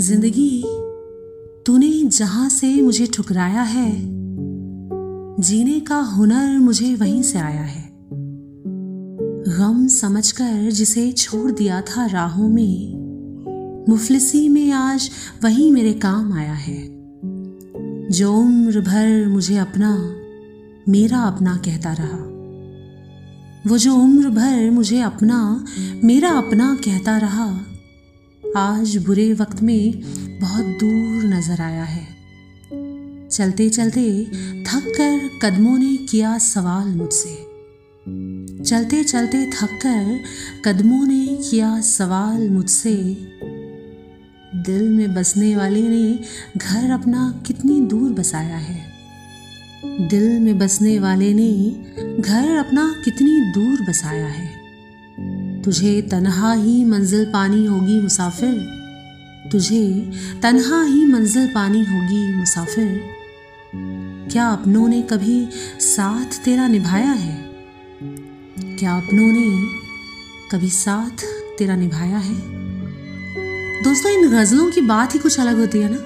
[0.00, 0.62] ज़िंदगी
[1.66, 3.92] तूने जहाँ से मुझे ठुकराया है,
[5.40, 7.90] जीने का हुनर मुझे वहीं से आया है।
[9.48, 15.10] गम समझकर जिसे छोड़ दिया था राहों में, मुफलिसी में आज
[15.44, 16.82] वही मेरे काम आया है।
[18.10, 20.14] जो उम्र भर मुझे अपना,
[20.88, 22.18] मेरा अपना कहता रहा,
[23.66, 25.64] वो जो उम्र भर मुझे अपना,
[26.04, 27.73] मेरा अपना कहता रहा
[28.56, 30.00] आज बुरे वक्त में
[30.40, 32.06] बहुत दूर नज़र आया है।
[33.28, 34.24] चलते चलते
[34.62, 37.34] थक कर कदमों ने किया सवाल मुझसे।
[38.64, 40.20] चलते चलते थक कर
[40.64, 42.94] कदमों ने किया सवाल मुझसे।
[44.56, 46.20] दिल में बसने वाले ने
[46.56, 48.84] घर अपना कितनी दूर बसाया है।
[50.08, 51.70] दिल में बसने वाले ने
[52.20, 54.64] घर अपना कितनी दूर बसाया है।
[55.64, 58.54] तुझे तनहा ही मंजिल पानी होगी मुसाफिर।
[59.52, 63.00] तुझे तनहा ही मंजिल पानी होगी मुसाफिर।
[64.32, 65.48] क्या अपनों ने कभी
[65.80, 67.36] साथ तेरा निभाया है?
[68.78, 69.68] क्या अपनों ने
[70.52, 71.24] कभी साथ
[71.58, 72.34] तेरा निभाया है?
[73.82, 75.98] दोस्तों, इन गज़लों की बात ही कुछ अलग होती है ना?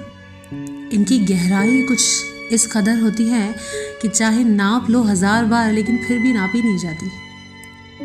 [0.93, 3.55] इनकी गहराई कुछ इस कदर होती है
[4.01, 7.09] कि चाहे नाप लो हज़ार बार, लेकिन फिर भी नापी नहीं जाती।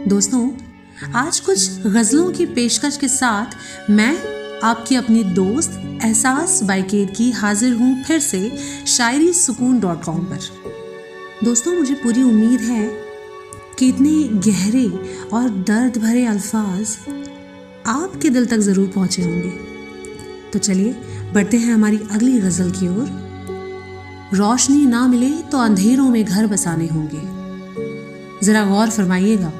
[0.09, 0.49] दोस्तों
[0.95, 4.17] आज कुछ गज़लों की पेशकश के साथ मैं
[4.65, 8.57] आपकी अपनी दोस्त एहसास बाइकेर की हाजिर हूँ फिर से
[8.87, 10.39] शायरी सुकून डॉट कॉम पर।
[11.45, 12.87] दोस्तों, मुझे पूरी उम्मीद है
[13.79, 14.87] कि इतने गहरे
[15.33, 16.97] और दर्द भरे अल्फाज
[17.87, 19.51] आपके दिल तक ज़रूर पहुँचे होंगे।
[20.53, 20.93] तो चलिए,
[21.35, 26.87] बढ़ते हैं हमारी अगली गज़ल की ओर। रोशनी ना मिले तो अंधेरों में घर बसाने
[26.87, 27.27] होंगे।
[28.47, 29.53] ज़रा गौर फरमाइएगा।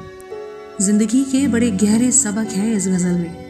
[0.81, 3.45] ज़िंदगी के बड़े गहरे सबक हैं इस गज़ल में।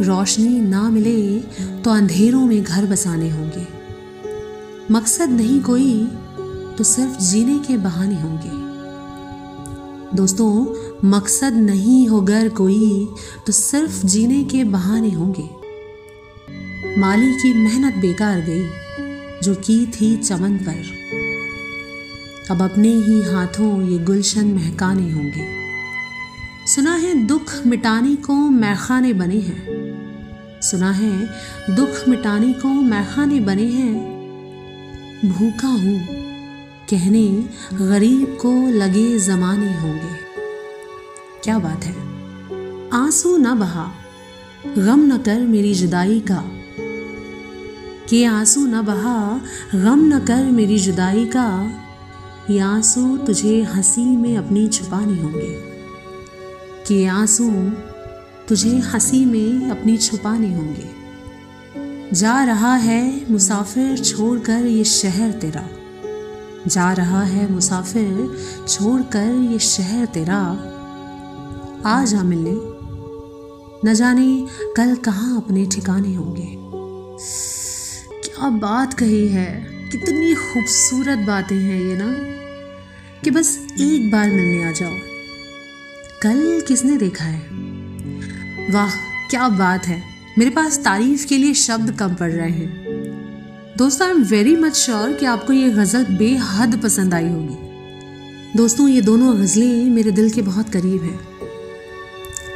[0.00, 1.38] रोशनी ना मिले
[1.82, 3.66] तो अंधेरों में घर बसाने होंगे।
[4.90, 6.04] मकसद नहीं कोई
[6.78, 8.50] तो सिर्फ़ जीने के बहाने होंगे।
[10.16, 10.50] दोस्तों,
[11.08, 13.08] मकसद नहीं हो घर कोई
[13.46, 15.48] तो सिर्फ़ जीने के बहाने होंगे।
[17.00, 18.68] माली की मेहनत बेकार गई,
[19.42, 20.84] जो की थी चमन पर।
[22.50, 25.61] अब अपने ही हाथों ये गुलशन महकाने होंगे।
[26.74, 29.64] सुना है, दुख मिटाने को मैखाने बने हैं।
[30.62, 31.28] सुना है,
[31.70, 33.94] दुख मिटाने को मैखाने बने हैं।
[35.24, 36.06] भूखा हूँ,
[36.90, 37.44] कहने
[37.88, 40.14] गरीब को लगे जमाने होंगे।
[41.44, 41.94] क्या बात है।
[42.92, 43.92] आँसू न बहा,
[44.78, 46.44] गम न कर मेरी जुदाई का।
[48.08, 49.40] के आँसू न बहा,
[49.74, 51.72] गम न कर मेरी जुदाई का।
[52.50, 55.71] ये आँसू तुझे हँसी में अपनी छुपाने होंगे।
[56.92, 57.50] कि आँसू
[58.48, 60.90] तुझे हँसी में अपनी छुपाने होंगे।
[62.12, 65.68] जा रहा है मुसाफिर छोड़कर ये शहर तेरा।
[66.66, 68.38] जा रहा है मुसाफिर
[68.68, 70.40] छोड़कर ये शहर तेरा।
[71.86, 72.58] आ जा मिलने।
[73.90, 76.56] न जाने कल कहाँ अपने ठिकाने होंगे।
[78.28, 82.12] क्या बात कही है। कितनी खूबसूरत बातें हैं ये ना।
[83.24, 85.11] कि बस एक बार मिलने आ जाओ।
[86.22, 87.40] कल किसने देखा है?
[88.72, 88.90] वाह,
[89.30, 90.02] क्या बात है।
[90.38, 94.76] मेरे पास तारीफ़ के लिए शब्द कम पड़ रहे हैं। दोस्तों I am very much
[94.76, 97.56] sure कि आपको ये गज़ल बेहद पसंद आई होगी।
[98.56, 101.20] दोस्तों, ये दोनों गज़लें मेरे दिल के बहुत करीब हैं।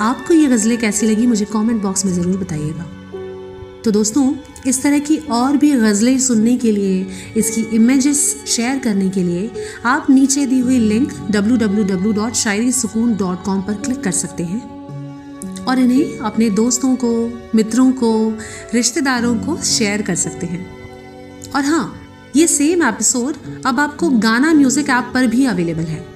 [0.00, 2.96] आपको ये गज़लें कैसी लगी, मुझे कमेंट बॉक्स में ज़रूर बताइएगा।
[3.86, 4.34] तो दोस्तों,
[4.66, 9.50] इस तरह की और भी गज़लें सुनने के लिए, इसकी इमेजेस शेयर करने के लिए,
[9.84, 14.76] आप नीचे दी हुई लिंक www.शायरीसुकून.com पर क्लिक कर सकते हैं।
[15.64, 18.38] और इन्हें अपने दोस्तों को, मित्रों को,
[18.74, 20.70] रिश्तेदारों को शेयर कर सकते हैं।
[21.54, 22.00] और हाँ
[22.36, 23.34] ये सेम एपिसोड
[23.66, 26.06] अब आपको गाना म्यूज़िक ऐप पर भी अवेलेबल है।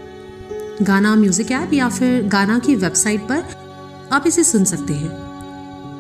[0.82, 3.44] गाना म्यूज़िक ऐप या फिर गाना की वेबसाइट पर
[4.12, 5.30] आप इसे सुन सकते हैं।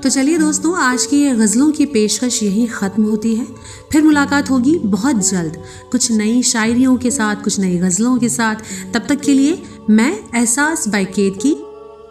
[0.02, 3.46] तो चलिए दोस्तों, आज की ये गज़लों की पेशकश यही ख़त्म होती है।
[3.92, 5.62] फिर मुलाकात होगी बहुत जल्द,
[5.92, 8.54] कुछ नई शायरियों के साथ, कुछ नई गज़लों के साथ।
[8.94, 11.56] तब तक के लिए मैं एहसास बाइकेत की,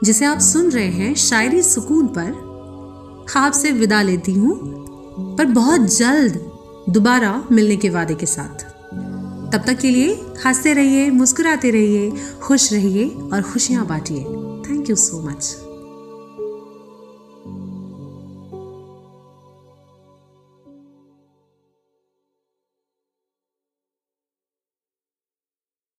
[0.03, 2.50] जिसे आप सुन रहे हैं शायरी सुकून पर,
[3.38, 4.59] आपसे विदा लेती हूँ।
[5.38, 6.51] पर बहुत जल्द
[6.89, 8.63] दोबारा मिलने के वादे के साथ।
[9.53, 14.24] तब तक के लिए हँसते रहिए, मुस्कुराते रहिए, खुश रहिए और खुशियाँ बांटिए।
[14.69, 15.69] Thank you so much